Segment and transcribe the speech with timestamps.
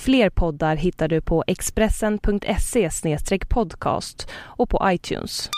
[0.00, 2.90] Fler poddar hittar du på expressen.se
[3.48, 5.50] podcast och på iTunes.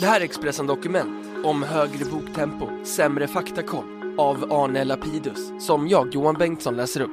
[0.00, 6.14] Det här är Expressen Dokument om högre boktempo, sämre faktakoll av Arne Lapidus som jag,
[6.14, 7.10] Johan Bengtsson, läser upp.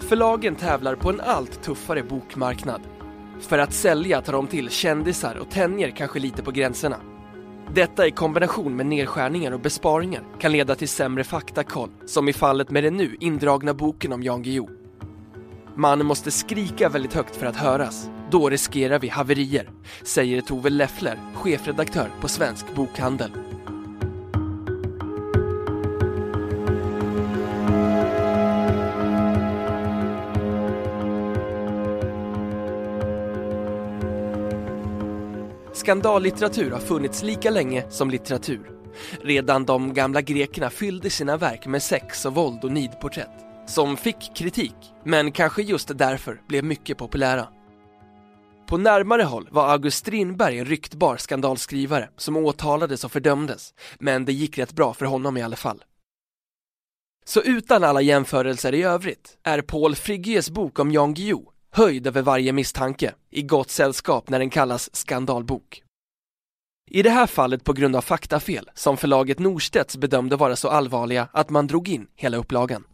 [0.00, 2.80] Förlagen tävlar på en allt tuffare bokmarknad.
[3.40, 7.13] För att sälja tar de till kändisar och tänjer kanske lite på gränserna.
[7.74, 12.70] Detta i kombination med nedskärningar och besparingar kan leda till sämre faktakoll, som i fallet
[12.70, 14.68] med den nu indragna boken om Jan Guillou.
[15.74, 18.10] Man måste skrika väldigt högt för att höras.
[18.30, 19.70] Då riskerar vi haverier,
[20.02, 23.30] säger Tove Leffler, chefredaktör på Svensk Bokhandel.
[35.84, 38.70] Skandallitteratur har funnits lika länge som litteratur.
[39.22, 44.36] Redan de gamla grekerna fyllde sina verk med sex och våld och nidporträtt som fick
[44.36, 44.74] kritik,
[45.04, 47.48] men kanske just därför blev mycket populära.
[48.66, 54.32] På närmare håll var August Strindberg en ryktbar skandalskrivare som åtalades och fördömdes, men det
[54.32, 55.84] gick rätt bra för honom i alla fall.
[57.24, 62.22] Så utan alla jämförelser i övrigt är Paul Frigges bok om Jan Guillou höjd över
[62.22, 65.82] varje misstanke, i gott sällskap när den kallas skandalbok.
[66.90, 71.28] I det här fallet på grund av faktafel som förlaget Norstedts bedömde vara så allvarliga
[71.32, 72.84] att man drog in hela upplagan.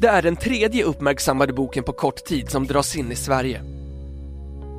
[0.00, 3.73] Det är den tredje uppmärksammade boken på kort tid som dras in i Sverige.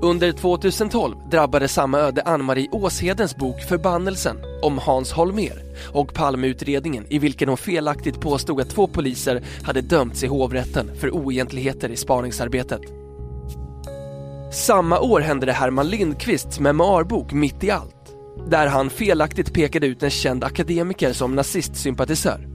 [0.02, 5.64] Under 2012 drabbade samma öde Ann-Marie Åshedens bok Förbannelsen om Hans Holmér
[5.94, 11.12] och Palmeutredningen i vilken hon felaktigt påstod att två poliser hade dömts i hovrätten för
[11.12, 12.82] oegentligheter i spaningsarbetet.
[14.52, 18.16] Samma år hände det Herman Lindqvists memoarbok Mitt i allt,
[18.48, 22.48] där han felaktigt pekade ut en känd akademiker som nazistsympatisör.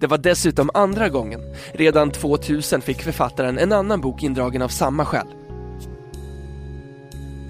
[0.00, 1.40] Det var dessutom andra gången.
[1.74, 5.26] Redan 2000 fick författaren en annan bok indragen av samma skäl.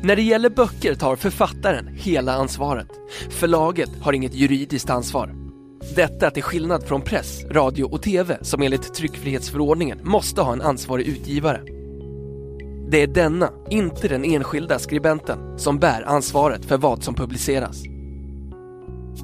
[0.03, 2.89] När det gäller böcker tar författaren hela ansvaret.
[3.31, 5.35] Förlaget har inget juridiskt ansvar.
[5.97, 11.07] Detta till skillnad från press, radio och TV som enligt tryckfrihetsförordningen måste ha en ansvarig
[11.07, 11.61] utgivare.
[12.91, 17.83] Det är denna, inte den enskilda skribenten, som bär ansvaret för vad som publiceras.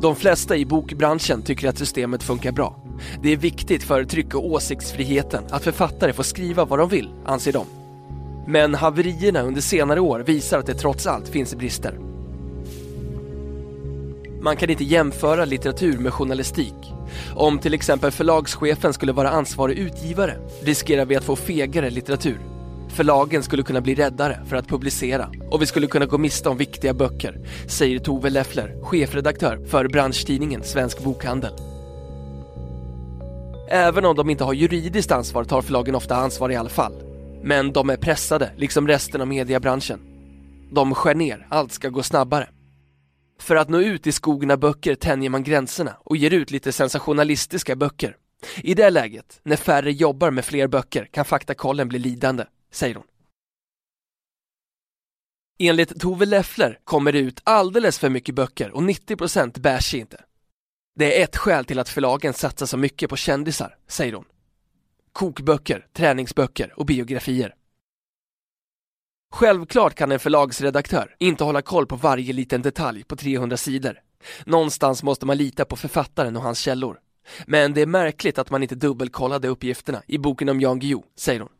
[0.00, 2.84] De flesta i bokbranschen tycker att systemet funkar bra.
[3.22, 7.52] Det är viktigt för tryck och åsiktsfriheten att författare får skriva vad de vill, anser
[7.52, 7.66] de.
[8.46, 11.98] Men haverierna under senare år visar att det trots allt finns brister.
[14.40, 16.74] Man kan inte jämföra litteratur med journalistik.
[17.34, 22.38] Om till exempel förlagschefen skulle vara ansvarig utgivare riskerar vi att få fegare litteratur.
[22.88, 26.56] Förlagen skulle kunna bli räddare för att publicera och vi skulle kunna gå miste om
[26.56, 31.52] viktiga böcker, säger Tove Leffler, chefredaktör för branschtidningen Svensk Bokhandel.
[33.68, 37.05] Även om de inte har juridiskt ansvar tar förlagen ofta ansvar i alla fall.
[37.42, 40.00] Men de är pressade, liksom resten av mediebranschen.
[40.72, 42.48] De skär ner, allt ska gå snabbare.
[43.40, 46.72] För att nå ut i skogen av böcker tänjer man gränserna och ger ut lite
[46.72, 48.16] sensationalistiska böcker.
[48.56, 53.04] I det läget, när färre jobbar med fler böcker, kan faktakollen bli lidande, säger hon.
[55.58, 60.24] Enligt Tove Leffler kommer det ut alldeles för mycket böcker och 90% bär sig inte.
[60.94, 64.24] Det är ett skäl till att förlagen satsar så mycket på kändisar, säger hon.
[65.16, 67.54] Kokböcker, träningsböcker och biografier.
[69.34, 73.98] Självklart kan en förlagsredaktör inte hålla koll på varje liten detalj på 300 sidor.
[74.44, 76.98] Någonstans måste man lita på författaren och hans källor.
[77.46, 81.40] Men det är märkligt att man inte dubbelkollade uppgifterna i boken om Jan Guillou, säger
[81.40, 81.50] hon.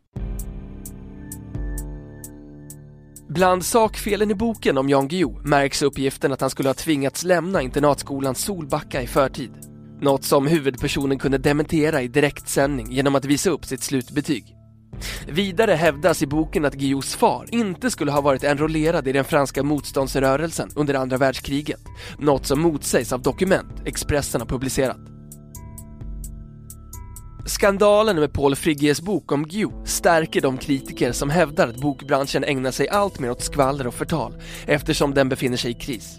[3.29, 7.61] Bland sakfelen i boken om Jan Guillou märks uppgiften att han skulle ha tvingats lämna
[7.61, 9.76] internatskolan Solbacka i förtid.
[10.01, 14.57] Något som huvudpersonen kunde dementera i direktsändning genom att visa upp sitt slutbetyg.
[15.27, 19.63] Vidare hävdas i boken att Guillous far inte skulle ha varit enrollerad i den franska
[19.63, 21.81] motståndsrörelsen under andra världskriget,
[22.17, 24.97] något som motsägs av dokument Expressen har publicerat.
[27.45, 32.71] Skandalen med Paul Frigges bok om Guillou stärker de kritiker som hävdar att bokbranschen ägnar
[32.71, 34.33] sig allt mer åt skvaller och förtal
[34.65, 36.17] eftersom den befinner sig i kris.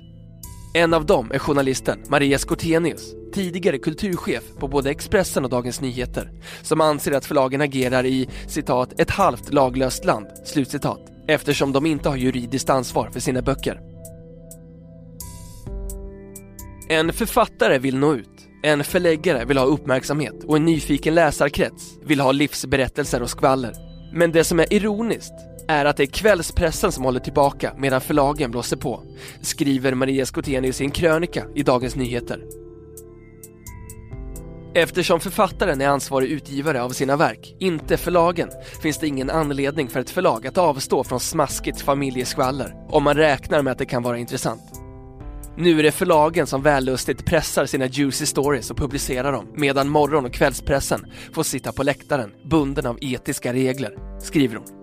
[0.75, 6.31] En av dem är journalisten Maria Skortenius tidigare kulturchef på både Expressen och Dagens Nyheter,
[6.63, 12.09] som anser att förlagen agerar i citat “ett halvt laglöst land” slutcitat, eftersom de inte
[12.09, 13.81] har juridiskt ansvar för sina böcker.
[16.89, 22.21] En författare vill nå ut, en förläggare vill ha uppmärksamhet och en nyfiken läsarkrets vill
[22.21, 23.73] ha livsberättelser och skvaller.
[24.13, 25.33] Men det som är ironiskt
[25.69, 29.03] är att det är kvällspressen som håller tillbaka medan förlagen blåser på,
[29.41, 32.45] skriver Maria Skotenius i en krönika i Dagens Nyheter.
[34.79, 38.49] Eftersom författaren är ansvarig utgivare av sina verk, inte förlagen,
[38.83, 43.63] finns det ingen anledning för ett förlag att avstå från smaskigt familjeskvaller om man räknar
[43.63, 44.63] med att det kan vara intressant.
[45.57, 50.25] Nu är det förlagen som vällustigt pressar sina juicy stories och publicerar dem medan morgon
[50.25, 54.78] och kvällspressen får sitta på läktaren bunden av etiska regler, skriver hon.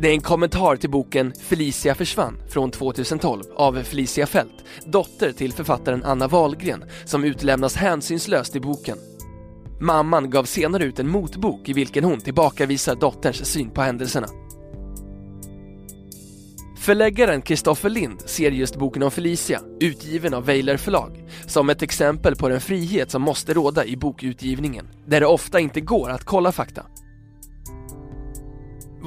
[0.00, 5.52] Det är en kommentar till boken Felicia försvann från 2012 av Felicia Fält, dotter till
[5.52, 8.98] författaren Anna Wahlgren som utlämnas hänsynslöst i boken.
[9.80, 14.26] Mamman gav senare ut en motbok i vilken hon tillbakavisar dotterns syn på händelserna.
[16.78, 22.36] Förläggaren Kristoffer Lind ser just boken om Felicia, utgiven av Weiler förlag, som ett exempel
[22.36, 26.52] på den frihet som måste råda i bokutgivningen, där det ofta inte går att kolla
[26.52, 26.82] fakta.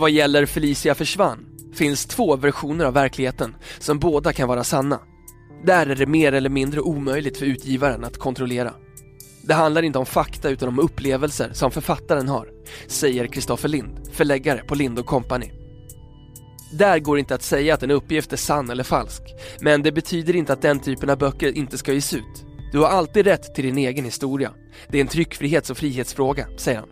[0.01, 4.99] Vad gäller Felicia försvann finns två versioner av verkligheten som båda kan vara sanna.
[5.65, 8.73] Där är det mer eller mindre omöjligt för utgivaren att kontrollera.
[9.43, 12.47] Det handlar inte om fakta utan om upplevelser som författaren har,
[12.87, 15.51] säger Kristoffer Lind, förläggare på Lind Company.
[16.73, 19.21] Där går det inte att säga att en uppgift är sann eller falsk,
[19.59, 22.45] men det betyder inte att den typen av böcker inte ska ges ut.
[22.71, 24.51] Du har alltid rätt till din egen historia.
[24.89, 26.89] Det är en tryckfrihets och frihetsfråga, säger han.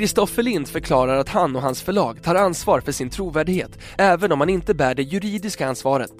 [0.00, 4.40] Kristoffer Lind förklarar att han och hans förlag tar ansvar för sin trovärdighet, även om
[4.40, 6.10] han inte bär det juridiska ansvaret.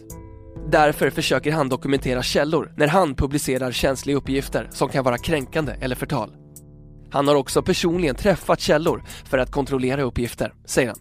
[0.71, 5.97] Därför försöker han dokumentera källor när han publicerar känsliga uppgifter som kan vara kränkande eller
[5.97, 6.33] förtal.
[7.11, 10.99] Han har också personligen träffat källor för att kontrollera uppgifter, säger han.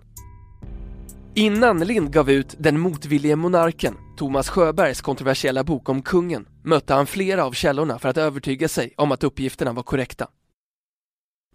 [1.36, 7.08] Innan Lind gav ut Den motvillige monarken, Thomas Sjöbergs kontroversiella bok om kungen, mötte han
[7.08, 10.28] flera av källorna för att övertyga sig om att uppgifterna var korrekta.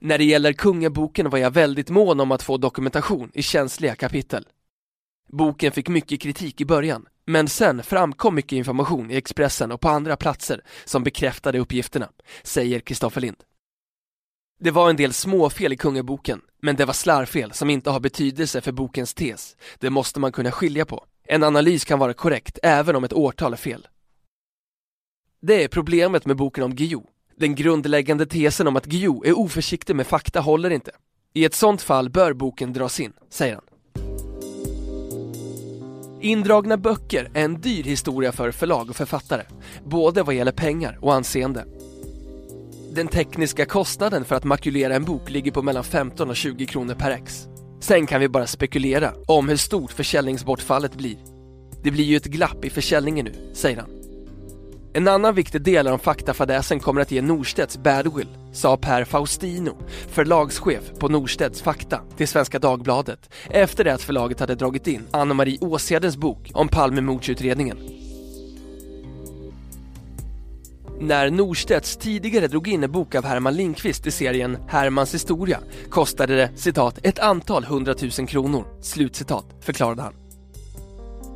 [0.01, 4.47] När det gäller kungaboken var jag väldigt mån om att få dokumentation i känsliga kapitel.
[5.29, 9.89] Boken fick mycket kritik i början, men sen framkom mycket information i Expressen och på
[9.89, 12.11] andra platser som bekräftade uppgifterna,
[12.43, 13.37] säger Kristoffer Lind.
[14.61, 18.61] Det var en del småfel i kungaboken, men det var slarvfel som inte har betydelse
[18.61, 19.57] för bokens tes.
[19.79, 21.05] Det måste man kunna skilja på.
[21.27, 23.89] En analys kan vara korrekt även om ett årtal är fel.
[25.41, 27.07] Det är problemet med boken om Guillou.
[27.37, 30.91] Den grundläggande tesen om att Guillou är oförsiktig med fakta håller inte.
[31.33, 33.65] I ett sånt fall bör boken dras in, säger han.
[36.21, 39.43] Indragna böcker är en dyr historia för förlag och författare,
[39.85, 41.65] både vad gäller pengar och anseende.
[42.93, 46.95] Den tekniska kostnaden för att makulera en bok ligger på mellan 15 och 20 kronor
[46.95, 47.47] per ex.
[47.81, 51.17] Sen kan vi bara spekulera om hur stort försäljningsbortfallet blir.
[51.83, 54.04] Det blir ju ett glapp i försäljningen nu, säger han.
[54.97, 59.77] En annan viktig del av faktafadäsen kommer att ge Norstedts badwill, sa Per Faustino,
[60.09, 65.59] förlagschef på Norstedts Fakta, till Svenska Dagbladet efter det att förlaget hade dragit in Anna-Marie
[65.61, 67.79] Åsedens bok om Palmemordsutredningen.
[71.01, 75.61] När Norstedts tidigare drog in en bok av Herman Lindqvist i serien Hermans historia
[75.91, 80.24] kostade det citat ett antal hundratusen kronor, slutcitat, förklarade han.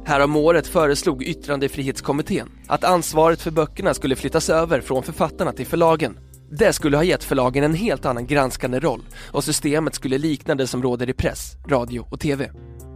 [0.09, 6.19] Häromåret föreslog yttrandefrihetskommittén att ansvaret för böckerna skulle flyttas över från författarna till förlagen.
[6.51, 9.01] Det skulle ha gett förlagen en helt annan granskande roll
[9.33, 12.51] och systemet skulle likna det som råder i press, radio och TV.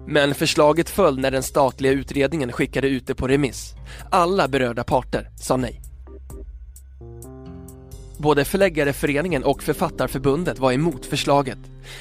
[0.07, 3.75] Men förslaget föll när den statliga utredningen skickade ut det på remiss.
[4.11, 5.83] Alla berörda parter sa nej.
[8.19, 11.59] Både Förläggareföreningen och Författarförbundet var emot förslaget.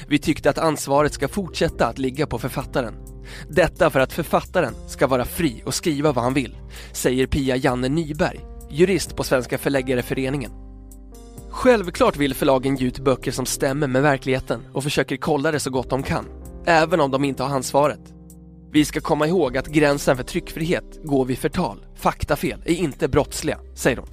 [0.08, 3.11] Vi tyckte att ansvaret ska fortsätta att ligga på författaren.
[3.48, 6.56] Detta för att författaren ska vara fri och skriva vad han vill,
[6.92, 10.50] säger Pia Janne Nyberg, jurist på Svenska Förläggareföreningen.
[11.50, 15.70] Självklart vill förlagen ge ut böcker som stämmer med verkligheten och försöker kolla det så
[15.70, 16.24] gott de kan,
[16.66, 18.14] även om de inte har ansvaret.
[18.72, 21.86] Vi ska komma ihåg att gränsen för tryckfrihet går vid förtal.
[21.94, 24.08] Faktafel är inte brottsliga, säger hon.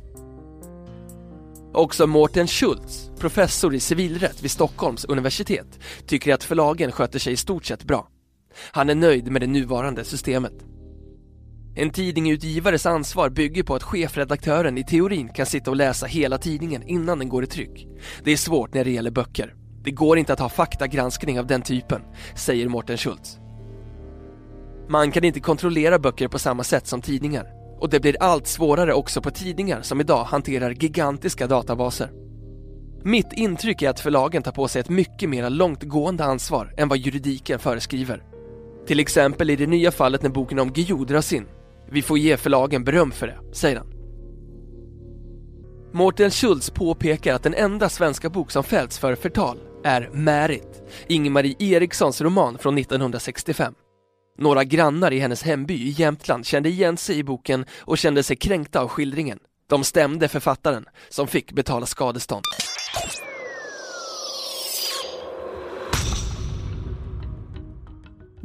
[1.74, 7.38] Också Mårten Schultz, professor i civilrätt vid Stockholms universitet, tycker att förlagen sköter sig i
[7.38, 8.08] stort sett bra.
[8.72, 10.54] Han är nöjd med det nuvarande systemet.
[11.76, 16.84] En tidningsutgivares ansvar bygger på att chefredaktören i teorin kan sitta och läsa hela tidningen
[16.84, 17.88] innan den går i tryck.
[18.24, 19.56] Det är svårt när det gäller böcker.
[19.84, 22.02] Det går inte att ha faktagranskning av den typen,
[22.36, 23.38] säger Mårten Schultz.
[24.90, 27.48] Man kan inte kontrollera böcker på samma sätt som tidningar.
[27.80, 32.12] Och det blir allt svårare också på tidningar som idag hanterar gigantiska databaser.
[33.04, 36.98] Mitt intryck är att förlagen tar på sig ett mycket mer långtgående ansvar än vad
[36.98, 38.24] juridiken föreskriver.
[38.90, 41.48] Till exempel i det nya fallet när boken om Guillou dras in.
[41.92, 43.88] Vi får ge förlagen beröm för det, säger han.
[45.94, 51.56] Mårten Schultz påpekar att den enda svenska bok som fällts för förtal är Märit, Ingmarie
[51.60, 53.74] Erikssons roman från 1965.
[54.38, 58.36] Några grannar i hennes hemby i Jämtland kände igen sig i boken och kände sig
[58.36, 59.40] kränkta av skildringen.
[59.68, 62.44] De stämde författaren, som fick betala skadestånd.